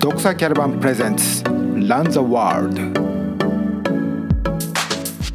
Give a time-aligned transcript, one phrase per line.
[0.00, 3.00] ドクサキャラバンプレゼンツランザワールド。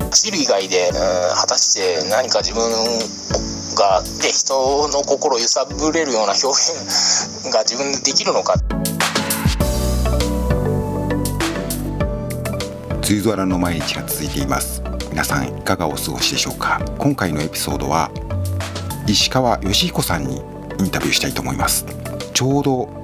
[0.10, 0.94] 走る以外で、うん、
[1.36, 2.64] 果たして何か自分
[3.76, 8.54] がで人の心を揺さぶれるような表現が自分でできるのか。
[13.06, 14.82] 梅雨空の毎日が続いています。
[15.10, 16.82] 皆さんいかがお過ごしでしょうか。
[17.00, 18.10] 今回のエピソードは
[19.08, 20.38] 石川義彦さんに
[20.80, 21.86] インタビューしたいと思います。
[22.34, 23.03] ちょうど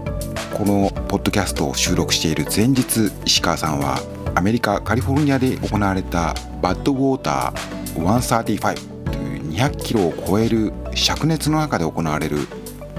[0.60, 3.98] このポッドキャストを収録している前日石川さんは
[4.36, 12.40] アメリカカリフォルニアで行われたバッドウォーター135という200キロを超える灼熱の中で行われる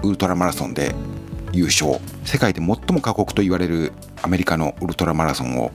[0.02, 0.94] ウルトラマラソンで
[1.52, 2.00] 優勝。
[2.24, 5.70] 世界で最も過酷と言われるアメリカのウルトラマラソンを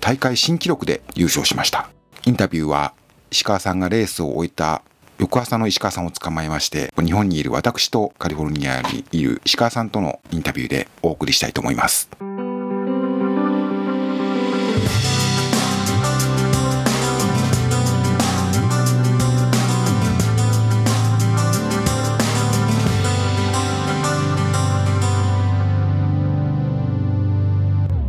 [0.00, 1.90] 大会新記録で優勝しました。
[2.24, 2.94] インタビューは
[3.30, 4.80] 石川さんがレースを終えた
[5.20, 12.08] 翌朝の石川さんを捕まえまして日本にいる私とカリフォルニアにいる石川さんとのインタビューでお送りしたいと思います。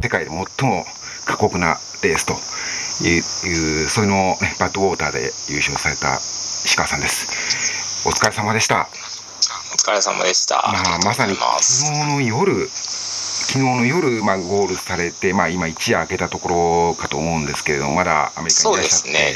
[0.01, 0.85] 世界で最も
[1.25, 2.33] 過酷なレースと
[3.05, 3.21] いう
[3.89, 6.19] そういうのを、ね、バッドウォーターで優勝された
[6.65, 8.07] 石川さんです。
[8.07, 8.87] お疲れ様でした。
[9.73, 11.43] お疲れ様でした、まあ、まさに昨
[11.93, 19.33] 日の夜昨日の夜、まあ、ゴールされて、まあ、今一夜明けたところかと思うんですけれどもまだアメリカにいらっしゃって、ね、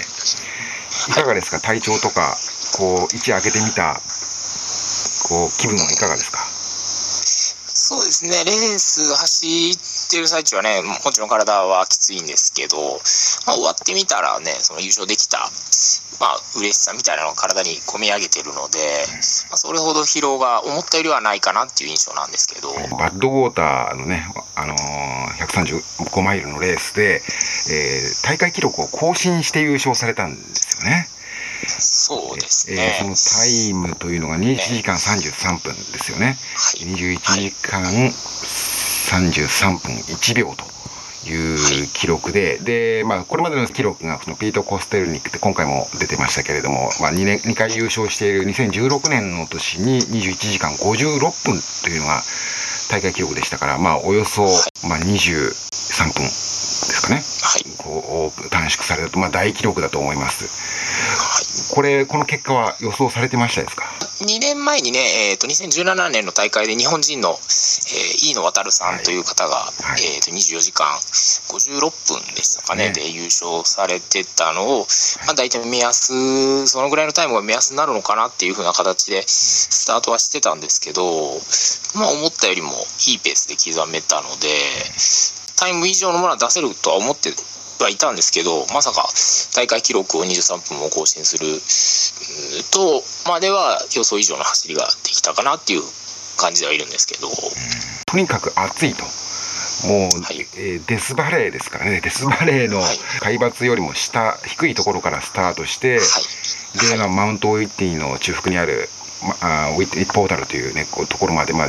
[1.10, 2.38] いかがですか、体調とか
[2.78, 3.96] こう一夜明けてみた
[5.30, 6.46] こう気分はいかがですか？
[6.46, 8.44] そうですね。
[8.46, 9.72] レース走
[10.16, 12.78] ってる最中はねもちろん体はきついんですけど、
[13.46, 15.40] まあ、終わってみたらねその優勝できた
[16.22, 18.80] まあ嬉しさみたいなのが体に込み上げてるので、
[19.52, 24.24] まあ、それほど疲労が思ったよりはないかなっていう印象なんですけどバッドウォーターのね、
[24.56, 31.08] あのー、135マイルのレースで、えー、大会記録を更新して優勝されたんですよね。
[31.68, 36.26] そうですね、えー、そのタイムというのが21時間33分ですよね。
[36.28, 36.36] はい、
[36.94, 37.18] 21
[37.50, 37.84] 時間
[39.06, 40.76] 33分1秒と。
[41.28, 41.58] いう
[41.88, 52.22] 記録で、で、まあ、これまでの記録がそのピート・コステルニックって今回も出てましたけれども、まあ、2, 年2回優勝している2016年の年に21時間56分というのが
[52.92, 54.44] 大会記録でしたから、まあ、およそ、
[54.88, 57.22] まあ、23分ですかね、は
[57.58, 61.74] い、こう短縮されると、まあ、大記録だと思います。
[61.74, 63.95] これ、この結果は予想されてましたですか？
[64.24, 65.00] 2年前にね、
[65.32, 67.36] えーと、2017年の大会で日本人の、えー、
[68.16, 70.88] 飯野航さんという方が、はい、えーと、24時間
[71.52, 72.94] 56分でしたかね、ね。
[72.94, 74.88] で優勝されてたのを、
[75.26, 81.04] まあ、大体目安そのぐらいのタイムが目安になるのかなっていうふうな形でスタートはしてたんですけど、
[82.00, 82.72] まあ、思ったよりも
[83.08, 84.48] いいペースで刻めたので
[85.60, 87.32] タイム以上のものは出せるとは思って
[87.84, 89.08] はいたんですけどまさか
[89.56, 91.46] 大会記録を23分も更新する
[92.72, 95.82] とまでは予想以上の走りができたかなっていう
[96.38, 97.30] 感じではいるんですけど、
[98.06, 99.04] とにかく暑いと。
[99.88, 102.00] もう、はい、えー、デスバレーですからね。
[102.04, 102.82] デスバレーの
[103.22, 106.04] 海抜よりも下低いところからスタートして、は
[106.76, 108.90] い、で、はい、マウントウィッティの中腹にある、
[109.22, 111.68] まあ、ウィッティポータルというねこうところまで、まあ、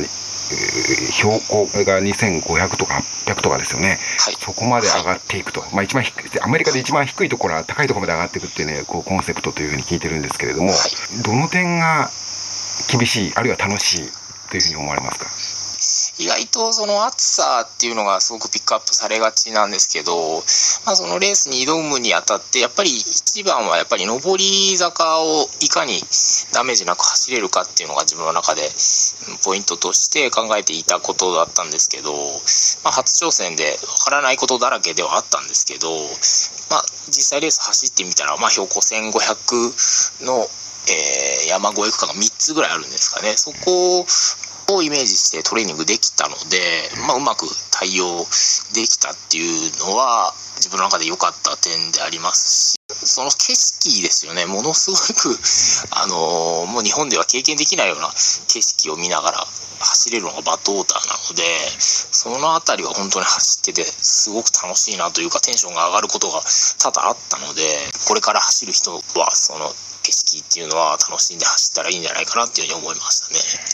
[0.55, 3.97] 標高が2500とか800とかですよね、はい、
[4.39, 6.03] そこまで上がっていくと、まあ、一番
[6.41, 12.09] アメリカで一番低いところは高いところまで上がっていくっていうねこうコンセプトというふうに聞いてるんですけれども、はい、どの点が
[12.91, 14.11] 厳しいあるいは楽しい
[14.49, 15.56] というふうに思われますか？
[16.19, 20.41] 意外とその暑さっていうのがすごくピックアップされがちなんですけど、
[20.85, 26.01] まあ、そのレースに挑むにあたってやっぱり一番はやっぱり上り坂をいかに
[26.53, 28.61] ダメージなく走れるかっていうのが自分の中で
[29.45, 32.13] ポイントとして考えていたことだったんですけど、
[32.83, 35.87] まあ、初挑戦でわからないことだらけではあったんですけど、
[36.73, 40.47] まあ、実際レース走ってみたら、まあ、標高1500の
[40.87, 43.35] えー、山越え区間が3つぐらいあるんですかね。
[43.35, 44.05] そこ
[44.69, 46.59] をイメージしてトレーニングできたので、
[47.07, 48.25] まあ、うまく対応
[48.75, 54.45] できたっていうのは自分の中で良かった点でありますしその景色ですよね。
[54.45, 55.37] ものすごく
[55.91, 58.09] あのもう日本では経験できないような
[58.47, 59.37] 景色を見ながら
[59.79, 61.43] 走れるのがバッドウォーターなので
[61.79, 66.41] その辺りは本当に走っててすごく楽しいなというかテンションが上がることが
[66.81, 67.61] 多々あったので
[68.07, 69.69] これから走る人はその
[70.07, 73.19] 景色っていうのは楽しんで走ったらいいんじゃないかなっていうふうに思いまし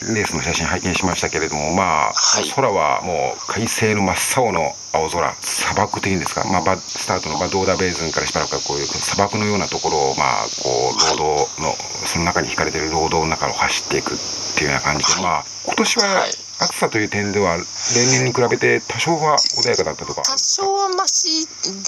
[0.01, 0.18] たね。
[0.18, 11.77] レースの写真拝見しましたけれどもまあ、はい、空はもう快晴の真っ青の青空砂漠というんですか、まあ、スタートのバドーダベーズンからしばらくはこういう砂漠のようなところをまあこう労働の、はい、
[12.09, 14.18] その中に引かれてる労働の中を走っていくっ
[14.57, 16.25] ていうような感じで、はい、まあ今年は、あ
[16.63, 20.21] 暑さという点では例年に比べて多少は穏やかだったとか。
[20.24, 21.45] 多少はマシ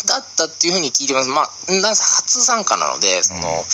[0.07, 1.29] だったっていうふうに聞いてます。
[1.29, 3.65] まあなんせ初参加なのでその、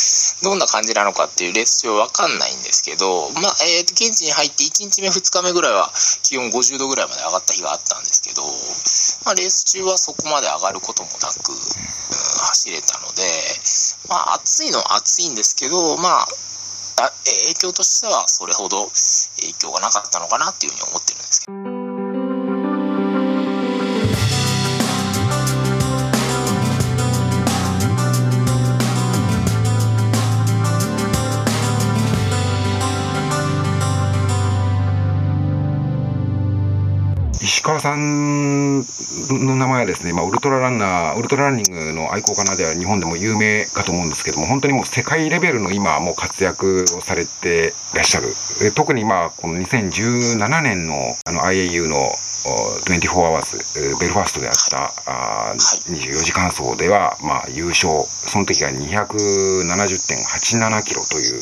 [0.44, 5.92] どんな感じなのかっていうレース中は分かんないんですけどまあ、えー、と現地に入って1日目2日目ぐらいは
[6.24, 8.44] 気温50度ぐらいまで上がった日があったんですけど、
[9.26, 13.22] まあ、レース中はそこまで上がることもなく、うん、走れたので
[14.10, 16.28] まあ暑いのは暑いんですけどまあ
[17.26, 18.90] 影響としてはそれほど
[19.40, 21.82] 影響がなかったのかなっていうふうに思ってるんですけど。
[37.42, 38.51] 石川さん
[39.46, 48.34] の名前はですね、まあ、ウルトラランナー、ウルトラランニングの愛好家なでは日本でも有名かと思うんですけども、本当にもう世界レベルの今、もう活躍をされていらっしゃる。
[48.76, 50.96] 特にまあ、この2017年の
[51.26, 52.12] あの IAU の
[52.90, 61.42] 24 hours ベルファストであった、あ24時間走では、まあ、優勝、その時が270.87キロという、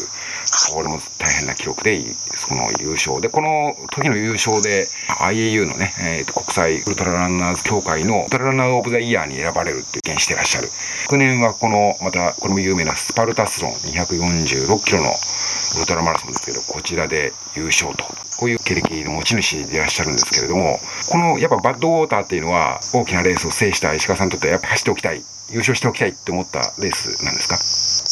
[0.73, 3.19] これも大変な記録で、その優勝。
[3.21, 4.85] で、この時の優勝で、
[5.19, 10.69] IAU のね、えー、国際ウルトラランナーズ協会のウルトラランナーオブザイヤーに選ばれるって件してらっしゃる。
[11.03, 18.03] 昨年はこの、また、これも有名なスパルタスロン246キロのウルトラマラソンですけど、こちらで優勝と。
[18.39, 20.79] こういう経歴の持ち主でいらっしゃるんですけれども、
[21.11, 25.21] このやっぱバッドウォーターっていうのは、大きなレースを制した石川さんにとってはやっぱ走っておきたい、
[25.51, 27.57] 優勝しておきたいって思ったレースなんですか？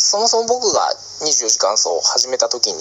[0.07, 0.87] そもそも僕が
[1.19, 2.79] 24時間走を始めた時に、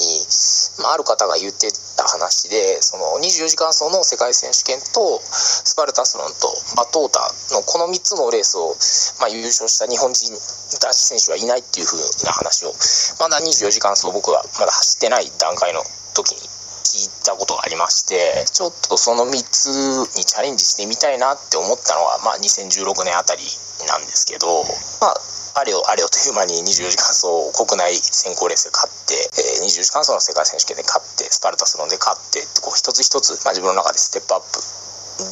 [0.79, 1.67] まあ、ある方が言って
[1.99, 6.47] た話でその24時間走の世界選手権とスパルタスロンと
[6.79, 8.79] バトータのこの3つのレースを、
[9.19, 10.39] まあ、優勝した日本人
[10.79, 12.71] 男子選手はいないっていう風な話を
[13.19, 15.83] まだ24時間走僕はまだ走ってない段階の
[16.15, 16.47] 時に
[16.87, 23.43] 聞いたことがありましてちょっとその3つにチャレンジしてみたいなって思ったのが、まあ、2016年あたり
[23.91, 24.63] なんですけど
[25.03, 34.61] まああれよあれよという間に24時間走国内選考レースで勝って、えー、24時間走の世界選手権で勝ってスパルタスロンで勝ってってこう一つ一つ、まあ、自分の中でステップアップ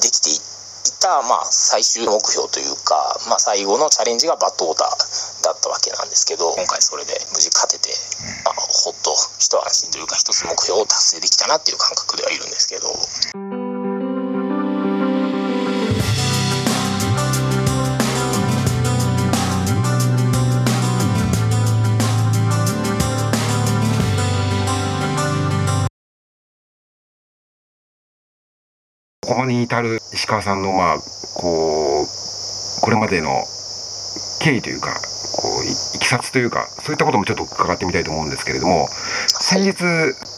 [0.00, 0.41] できてい
[1.05, 2.97] た、まあ、最終目標というか、
[3.29, 7.93] まあ、最後のチャレンジがバットオーダーだったわけなんですけど今回それで無事勝てて、
[8.49, 13.64] まあ、ほっと一安心というか一つ目標を達成できたなっていう感覚ではいるんですけど。
[29.25, 30.99] ここに至る石川さんの、まあ、
[31.35, 33.44] こう、これまでの
[34.41, 35.00] 経緯というか、
[35.44, 38.88] こういきさつというかそういったこともちょっと伺ってみたいと思うんですけれども
[39.55, 39.75] 先日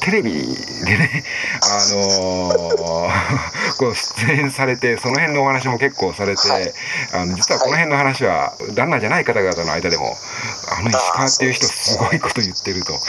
[0.00, 1.24] テレビでね
[1.64, 6.72] あのー、 こう出演されてその辺のお話も結構されて、はい、
[7.12, 10.16] あの実はこの辺の話は旦那じゃない方々の間でも
[10.68, 13.00] あの石川っていう人すごいこと言ってると いうよ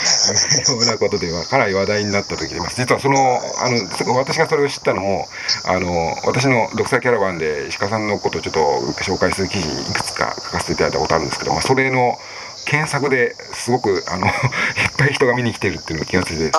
[0.82, 2.78] うなことではかなり話題になった時でます。
[2.78, 5.28] 実はそのあの私がそれを知ったのも
[5.66, 8.60] あの私の独裁キャラバンで石川さんのことをちょっと
[9.04, 12.18] 紹介する記事いくつか書かせていただいたことあるんですけど、まあ、それの
[12.68, 14.34] 検索ですごくあの いっ
[14.98, 16.52] ぱい人が見に来てるっていうのが気がついて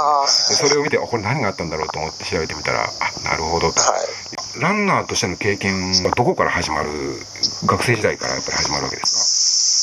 [0.56, 3.94] それを見てこれ何があったんだろうと思って調べてみたらあなるほどと、は
[4.56, 6.90] い、ランナーとしての経験はどこから始まる
[7.66, 9.12] 学生時代からやっぱり始まるわけです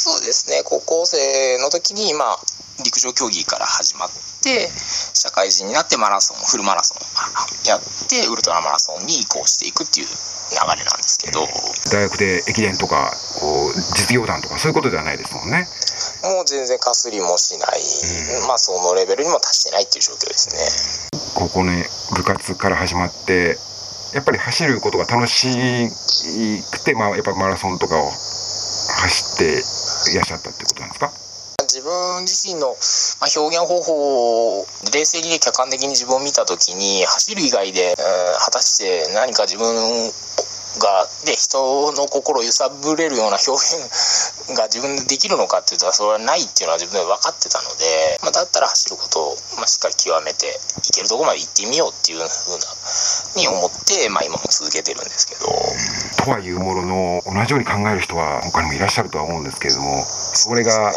[0.06, 0.12] か？
[0.12, 0.62] そうですね。
[0.64, 2.40] 高校生の時にまあ
[2.84, 4.10] 陸上競技から始まっ
[4.44, 4.70] て
[5.14, 10.14] 社会人になってマラソンフルマラソンやってウルトラマラソンに移行していくっていう流
[10.78, 11.48] れなんですけど。
[11.92, 15.68] 大学で駅伝とかこう実業団とかそういうことではないですもんね
[16.26, 17.80] もう全然かすりもしない、
[18.42, 20.50] うん、まあそのレベルにも達してないっていう状況です
[21.14, 21.20] ね。
[21.36, 23.58] ここね部活から始まって
[24.14, 25.48] やっぱり走ることが楽し
[26.72, 29.46] くて、まあ、やっぱマラソンとかを走って
[30.12, 31.12] いらっしゃったってことなんですか？
[31.68, 37.96] 自分自身の表現方法を冷静に客観的に自分を見た時に走る以外で、
[38.40, 39.76] 果たして何か自分
[40.80, 50.48] がで人の心を揺さぶれるような表現が自分でできるのかっていうとそれはないっていうのは自分で分かってたので、まあ、だったら走ることを、まあ、しっかり極めて
[50.84, 52.68] いけるとこまで行ってみようっていうふうな
[53.40, 55.48] に思って、まあ、今も続けてるんですけど。
[56.26, 60.92] とはいうものの同じように考える人は他にもいらっしゃるとは思うんですけれどもそれが、まあ、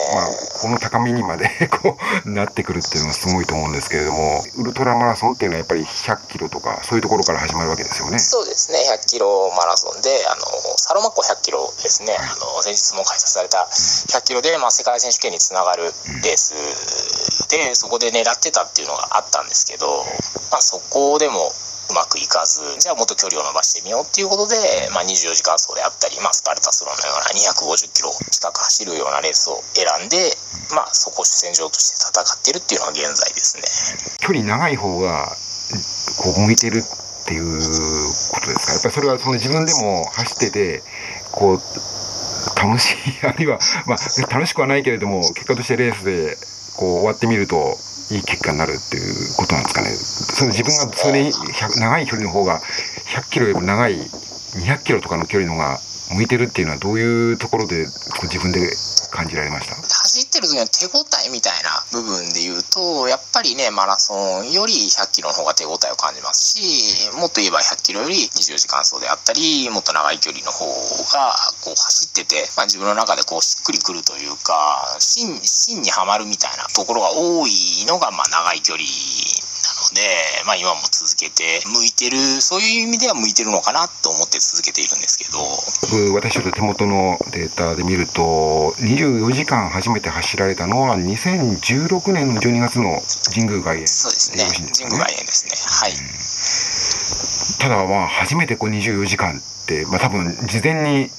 [0.63, 8.19] この高みにまでこうなってくるっていうのはすごいと思うんですけれどもウルトラマラソンっていうのはやっぱり100キロとかそういうところから始まるわけですよね。
[8.19, 10.49] そうですね100キロマラソンであの
[10.81, 15.93] サロマ湖100キロですね、はい、あの先日も開催された100キロで、まあ、世界選手権につながるレー
[16.41, 16.57] ス
[17.53, 19.87] で、そこで狙ってたっていうのがあったんですけど、
[20.51, 21.53] まあ、そこでも
[21.91, 24.57] うまくいかずじゃあもっと距離を伸ばしてみようっていうことで、
[24.93, 30.17] まあ、24時間走であったり、まあ、スパルタスロンのような250キロ近く走るようなレースを選んで、
[30.77, 33.65] まあ、そこを主戦場として戦ってるっていうのが現在ですね。
[34.21, 35.33] 距離長い方が
[36.23, 38.73] こう向いてるっていうことですか？
[38.73, 40.83] やっぱりそれはその自分でも走ってて
[41.33, 41.61] こう
[42.57, 46.37] 楽しいあるいは、まあ、楽しくはないけれども結果としてレースで
[46.77, 47.77] こう終わってみると
[48.11, 49.91] いい結果になるっていうことなんですかね。
[49.91, 51.31] その自分がそれ
[51.81, 52.61] 長い距離の方が
[53.15, 55.79] 100キロよりも長い200キロとかの距離の方が
[56.15, 57.87] 向いてるっていうのはどういうところで
[58.23, 58.71] 自分で
[59.11, 59.77] 感じられました？
[59.77, 59.88] 走
[60.39, 70.63] てる時の手応えみたいな部分で言うとやっぱりねマラソンより100キロの方が手応えを感じますしもっと言えば100キロより24時間走であったりもっと長い距離の方
[71.11, 71.35] が
[71.67, 77.51] こう走ってて、まあ、自分の中でこうしっくりくるというか芯芯にはまるみたいなところが多い
[77.91, 78.87] のがまあ長い距離
[79.95, 80.01] で、
[80.47, 85.39] まあ、今も続けて向いてるそういう意味では向いてるのかなと思って続けているんですけど。
[86.15, 93.01] 私ちょっと手元のデータで見ると24時間初めて走られたのは2016年の12月の
[93.35, 94.45] 神宮外苑そうですね。
[94.53, 95.53] 神宮外苑ですね。
[95.57, 95.93] はい。
[97.59, 101.11] ただまあ初めてこう24時間って、まあ、多分事前に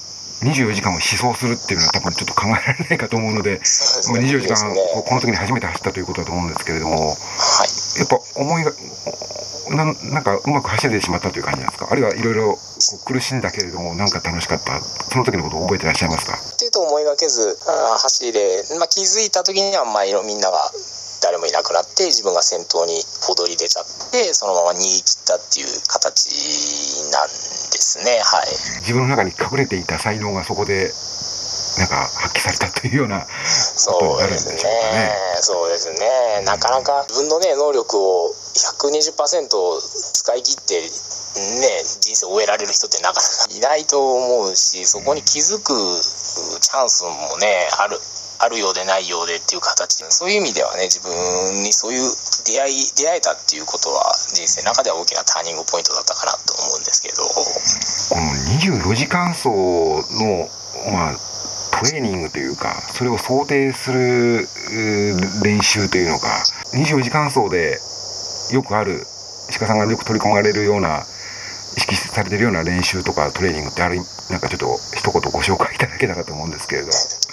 [0.42, 7.68] 24時間を思想するっていうのは多分ちょっと考えられないかと思うので、でね、24時間、この時に初めて走ったということだと思うんですけれども、はい、
[8.00, 8.72] やっぱ思いが
[9.70, 11.86] ななんかうまく走れてしまったという感じなんですか？
[11.92, 12.58] あるいはいろいろ
[13.06, 14.80] 苦しんだけれどもなんか楽しかった？
[14.80, 16.34] その時のことを覚えてらっしゃいますか？
[16.34, 20.58] っていうと思いがけずあ走れ、まあ、気づいた時にはまあみんなが
[21.22, 22.96] 誰もいなくなって自分が先頭に
[23.28, 26.32] 踊り出ちゃってそのまま逃げ切ったっていう形
[27.12, 28.18] なんですね。
[28.24, 28.48] はい。
[28.80, 30.90] 自分の中に隠れていた才能がそこで
[31.78, 33.26] なんか発揮されたというようなこ
[33.98, 35.12] とになるんでしょうかね。
[35.40, 36.42] そうですね。
[36.44, 38.34] なかなか自分のね能力を
[38.80, 39.48] 120%
[40.12, 40.88] 使い切ってね
[42.00, 45.72] 人生を終えられる人ってなかなかいないと思うし、そこに気づく
[46.60, 47.98] チャンスもねある。
[48.42, 51.12] あるようでないようでっていう形そういう意味ではね自分
[51.60, 52.00] にそういう
[52.48, 58.32] 出会い出会えたっていうことは人生の中では大きなターニングポイントだったかなと思うんですけどこの
[58.88, 60.48] 24時間走の
[60.88, 61.29] まあ
[61.70, 64.46] トレーニングというかそれを想定する
[65.42, 66.42] 練習というのか
[66.74, 67.78] 24時間走で
[68.52, 69.06] よくある
[69.58, 71.02] 鹿さんがよく取り込まれるような
[71.76, 73.96] 意識されてるような練習とかトレーニングってある
[74.30, 76.88] なんかちょっと一言ご紹介いただけたらと思うんですけれど。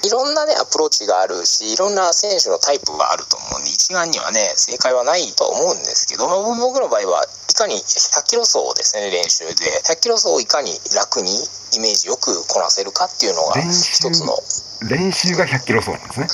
[0.07, 11.27] いろんなねアプローチがあるしいろんな選手のタイプがあると思うんで一概にはね正解はないと思うんですけど、まあ、僕の場合はいかに100キロ走ですね練習で100キロ走をいかに楽に
[11.75, 14.37] イメージよくこなせるかっていうのが一つの。
[14.87, 16.27] 練習が100キロ走なんですね。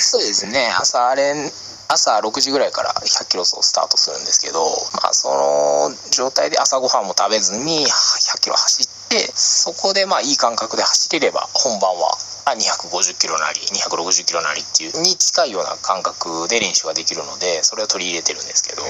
[0.00, 0.68] そうですね。
[0.78, 1.50] 朝練
[1.88, 4.60] 朝6時ぐらいから100キロ走スタートするんですけど、
[5.02, 12.18] まあ、その状態で朝ごはんも食べずに100キロ走ってそこでまあいい感覚で走れれば本番は
[12.54, 18.82] 250キロなり260キロなりっていうに近いような感覚で練習ができるのでそれを取り入れてるんですけど。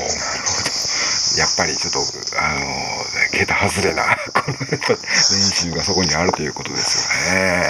[1.37, 1.99] やっぱりちょっと
[2.41, 2.61] あの
[3.33, 7.65] 桁外れな練習がそこにあるということですよね。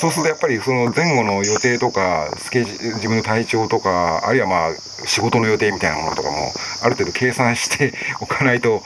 [0.00, 4.70] そうするとやっぱりその前後の予定とかスケジ自分の体調とかあるいはまああ
[5.06, 8.82] 仕事の予定みたいなものとかもある程度計算して おかないと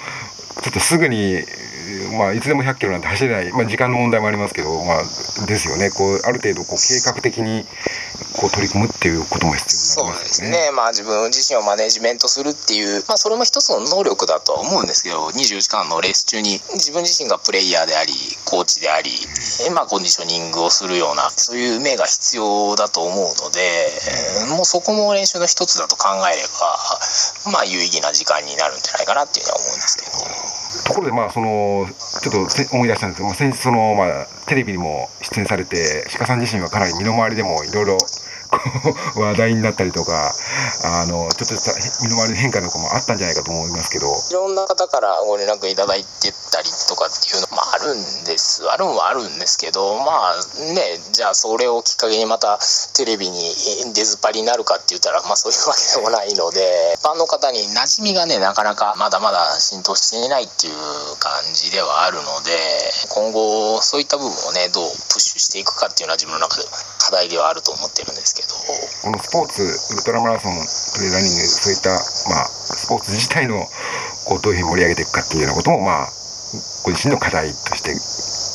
[0.62, 1.44] ちょっとすぐに
[2.16, 5.90] まあ、いつでも100キロなんて走れない、まあ、時間の問題もありますけど、まあ、ですよね。
[5.90, 7.66] こうある程度こう計画的に
[8.32, 10.48] こう取り組むっていうことも必要になりますね。
[10.48, 18.12] そうですね、まあ、自分自身をマネジメントするっていう、まあ、それも一つの能力だとは思うんですけど24時間のレース中に自分自身がプレイヤーであり
[18.44, 19.10] コーチであり、
[19.74, 26.42] まあ、コンディショニングをするようなそういう目が必要だと思うのでもうそこも練習の一つだと考えれ
[27.46, 30.61] ば、まあ、有意義な時間になるんじゃないかなっていうのは思うんですけど。
[30.84, 31.86] ところでまあその
[32.22, 37.98] ちょっと思い出したんですけど、まあ、先日そのまあテレビにも出演されて鹿さん自身はかなり身の回りでもいろいろ
[39.16, 40.34] 話題になったりとか
[40.84, 44.06] あのちょっとした身の回りの変化とかもあったんじゃないかと思いますけど。
[44.06, 48.62] いろんな方からご連絡いただいてたりとかっていうのもあるんです。
[48.68, 50.36] あるんはあるんですけどまあ
[50.74, 52.58] ねじゃあそれをきっかけにまた
[52.96, 53.40] テレビに
[53.94, 56.60] 出ずっぱりになるかって言ったらまあそういうわけでもないので
[56.96, 60.74] 一般の方に馴染みがねなかなかまだまだ浸透していないっていう
[61.18, 62.52] 感じではあるので
[63.14, 66.68] 今後そういった部分をねどうプッシュしていくかっていうのは自分の中で
[66.98, 68.41] 課題ではあると思ってるんですけど。
[69.02, 70.58] このスポーツウルトラマラソント
[71.02, 71.90] レーランニングそういった、
[72.30, 73.66] まあ、スポーツ自体の
[74.24, 76.12] こうどういうふうに盛り上げていくかっていうようなことも、まあ、
[76.84, 77.94] ご自身の課題として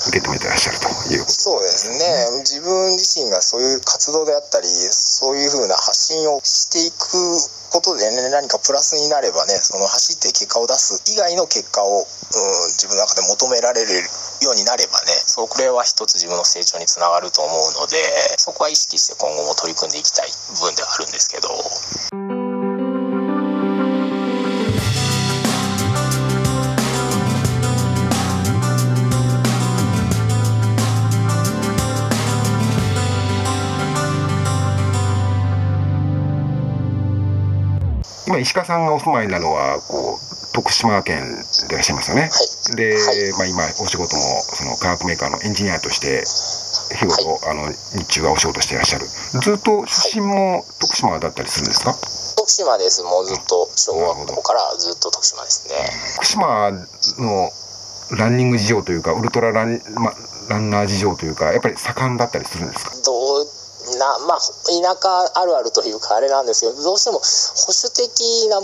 [0.07, 7.07] 受け止めてらっしゃるというそうですね自分自身がそういう活動であったりそういうふうな発信をしていく
[7.71, 13.91] ことでね何かプラスになればねその走って結果を出す以外の結果を、うん、自分の中で求められる
[14.43, 17.99] ようになればねそれは一つ自分の成長につながると思うので
[18.39, 22.36] そこは意識して今後も取り組んでいきたい部分ではあるんですけど。
[38.27, 41.23] 今石川さんがお住まいなのはこう徳島県
[41.69, 42.23] でいらっしゃいますよね。
[42.23, 46.23] はい、で、はい、まあ、今お仕事もその化学メーカーのエンジニアとして
[46.97, 49.05] 日頃、はい、あの日中はお仕事していらっしゃる。
[49.07, 51.93] ずっと出身も徳島だったりするんですか？
[52.35, 53.01] 徳島です。
[53.03, 55.75] もうずっと小学校からずっと徳島ですね。
[56.15, 56.71] 徳島
[57.23, 57.49] の
[58.17, 60.13] ランニング事情というかウルトララン,、ま、
[60.49, 62.91] ランナー事情というかやっぱり盛んだったりするんですか？
[63.05, 63.11] ど
[63.43, 63.46] う
[63.97, 68.61] な、まあ、田舎あるあるというかあれなんですけど、どうしても保守的な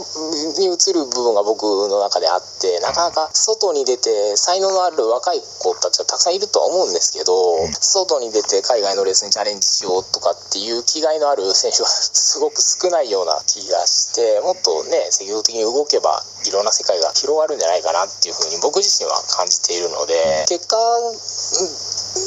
[0.61, 7.33] に移る部分が僕の中であって、なかなか外に出て才能のある若い子たちがたくさんいるとは思うんですけど、
[7.81, 20.77] 外に出て海外のレースにチャレンジしようとかっていう気概のある選手は すごく少ないような気がして、もっとね、積極的に動けばいろんな世界が広がるんじゃないかなっていうふうに僕自身は感じているので、結果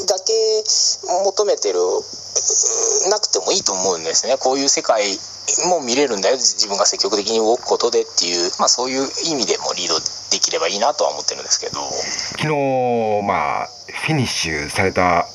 [0.07, 0.33] だけ
[1.23, 1.79] 求めてる
[3.09, 4.37] なくてもいいと思うんですね。
[4.37, 5.03] こういう世界
[5.69, 6.35] も見れるんだよ。
[6.35, 9.99] 自分が積極的に動くことでっていう、まあ、そういう意味でもリード
[10.31, 11.79] できればいいなとは思ってるんですけど。
[12.37, 13.69] 昨日まあ
[14.05, 15.27] フィニッシュされた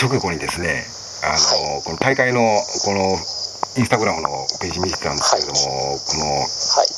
[0.00, 0.86] 直後にですね、
[1.22, 2.40] はい、あの、はい、この大会の
[2.84, 3.18] この
[3.76, 4.28] インスタグラムの
[4.60, 6.88] ページ見てたんですけれども、はい、この、はい、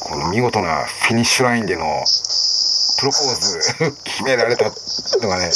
[0.00, 1.84] この見事なフィニッシュラインでの
[2.98, 4.66] プロポーズ決められた
[5.22, 5.50] のがね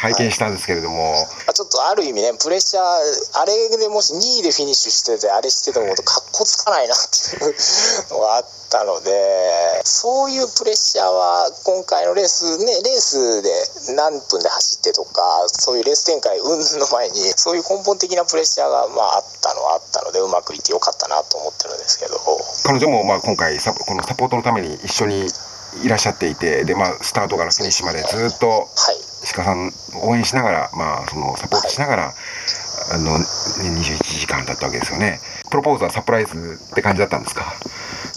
[0.00, 1.12] 拝見したんですけれども。
[1.52, 2.84] ちょっとある意味ねプレッシャー
[3.40, 7.52] あれでもし2位でフィニッシュしててあれしててもかっこつかないなっていう
[8.12, 9.08] のがあったので
[9.84, 22.16] そういうプレッシャーは今回のレースねレースで何分で走ってとかそういうレース展開云々の前にそういう根本的なプレッシャーがまああったのはあったのでうまくいってよかったなと思ってるんですけど。
[22.64, 25.24] 彼女もまあ今回このサポートのために一緒に
[25.84, 28.68] いらっしゃっていてで、まあ、スタートからフィニッシュまでずっと
[29.34, 32.14] 鹿さん応援しながら、まあ、そのサポートしながら、
[32.92, 35.20] あの21時間だったわけですよね。
[35.50, 37.42] プロポーズはサプライズって感じだったんですか？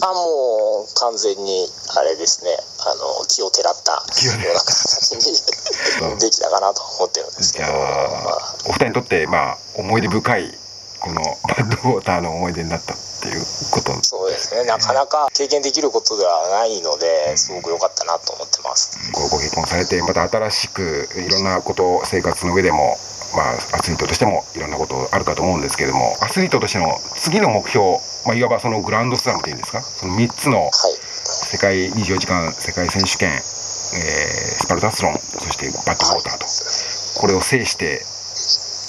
[0.02, 2.50] あもう完全にあれですね。
[2.86, 10.54] あの気をてらったような形にできたかなと思ってるんですけど、まあ、お二人にとって、まあ、思い出深い
[11.00, 13.92] このバッドウォーターの思い出になったっていうこと。
[14.02, 14.64] そうですね。
[14.64, 22.96] なかなか経験できることではないのですごく良かったなと思ってます、ごご結婚されてまた新しくいろんなこと生活の上でも
[23.32, 29.80] まあ、アスリートとしてもいろんなことあるかと思うんですけれどもアスリートとしての次の目標、まあ、いわばそのグランドスラムというんですか？
[29.82, 38.02] その3つの世界24時間世界選手権、えー、スパルタスロンそしてバッドウォーターと、はい、これを制して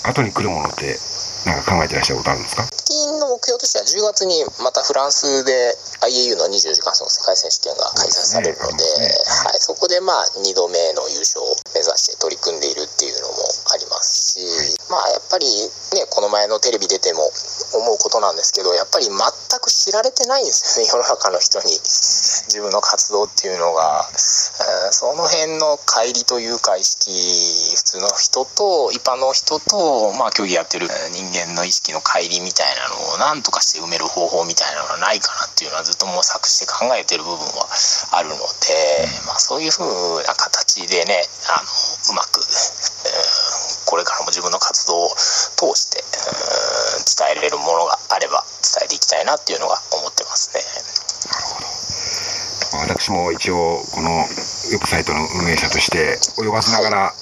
[0.09, 0.97] 後に来るものって
[1.45, 2.63] なんか考えてらっしゃることあるんですか？
[2.63, 2.69] 目
[3.41, 5.73] 標としては10月にまたフランスで
[6.05, 8.83] IAU の24時間の世界選手権が開催されるので、
[9.45, 13.41] はい、そこでまあ2度目の優勝を目指して取り組んでいるっていうのも
[13.73, 15.45] ありますし、はい、まあやっぱり
[15.97, 17.25] ねこの前のテレビ出ても
[17.73, 19.15] 思うことなんですけどやっぱり全
[19.61, 21.79] く知られてないんですよね世の中の人に。
[22.51, 27.11] 自分の活動っていうのが、えー、その辺の乖離というか意識
[27.75, 37.71] 普通の人と一般の人とまあ競技やってる人間の意識の乖離みたいなのを何とかして埋める方法みたいなのがないかなっていうのはずっと模索して考えてる部分は
[38.11, 38.43] あるので、
[39.23, 41.23] まあ、そういうふうな形でね
[41.55, 41.71] あの
[42.11, 45.15] うまく、えー、これからも自分の活動を
[45.55, 46.03] 通して、
[47.21, 50.59] 伝えられるものがあれば伝えていきたいなっていうのが思ってますね。
[51.31, 51.71] なるほど
[52.99, 57.13] 私も一応このウェブサイトの運営者として泳がせながら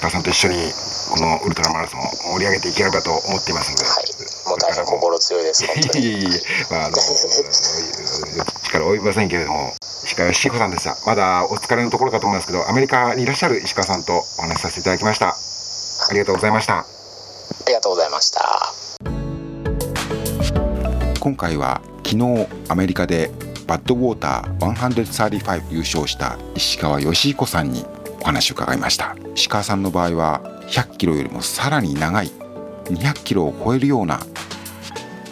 [0.00, 0.72] 鹿さんと一緒に
[1.10, 6.28] このウルトラマラソンを盛り上げていければと思っていますので、はい、もう大変心強いです、本当に。
[6.70, 6.96] まあ、あの、
[8.62, 9.74] 力及びませんけれども、
[10.04, 10.96] 石川義彦さんでした。
[11.04, 15.36] まだお疲れのところかと思いますけど、アメリカにいらっしゃる石川さんとお話しさせていただきました。
[16.08, 17.01] ありがとうございました。
[21.22, 23.30] 今回は昨日アメリカで
[23.68, 27.86] バッドウォーター135優勝した石川義彦さんに
[28.20, 29.14] お話を伺いました。
[29.36, 32.32] 石川さんの場合は100キロよりもさらに長い
[32.86, 34.20] 200キロを超えるような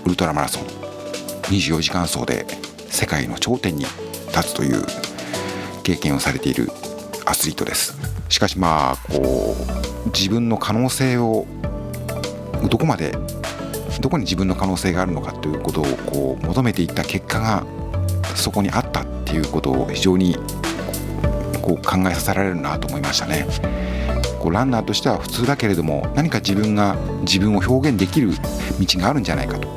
[0.04, 2.46] ウルトラマラソン24時間走で
[2.88, 3.84] 世界の頂点に
[4.28, 4.84] 立つという
[5.82, 6.70] 経験をされている
[7.26, 7.98] アスリートです。
[8.28, 9.56] しかしまあこ
[10.06, 11.48] う自分の可能性を
[12.70, 13.12] どこまで
[14.00, 17.64] どこに自分の可能性があるのかということをこう求めていった結果が
[18.34, 20.36] そこにあったっていうことを非常に
[21.62, 23.46] こう考えさせられるなと思いましたね。
[24.40, 29.68] こうランナーとしては普通だけれども何か自分が自分を表現できる道があるんじゃないかと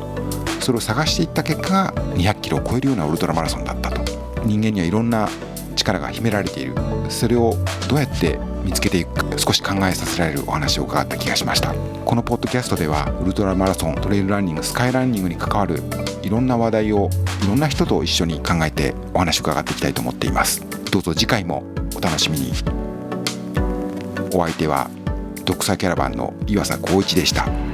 [0.62, 4.02] それを探していった結果が200キロを超えるようなウルトラマラソンだったと
[4.46, 5.28] 人間にはいろんな
[5.84, 6.76] 力が秘められている。
[7.10, 7.56] それを
[7.90, 11.74] どうやって見つけていくか少し考えさせられるお話を伺った気がしました。
[12.06, 15.82] このポッドキャストではウルトラマラソントレイルランニングスカイランニングに関わる
[16.22, 17.10] いろんな話題を
[17.44, 20.66] いろんな人と一緒に考えてお話を伺っていきたいと思っています。
[20.92, 21.64] どうぞ次回も
[21.96, 22.54] お楽しみに。
[24.34, 24.90] お相手は
[25.46, 27.73] 独裁キャラバンの岩佐光一でした。